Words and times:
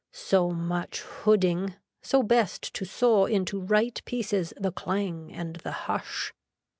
So 0.11 0.49
much 0.49 1.01
hooding, 1.03 1.75
so 2.01 2.23
best 2.23 2.73
to 2.73 2.85
saw 2.85 3.25
into 3.25 3.59
right 3.59 4.01
pieces 4.03 4.51
the 4.57 4.71
clang 4.71 5.31
and 5.31 5.57
the 5.57 5.71
hush. 5.85 6.33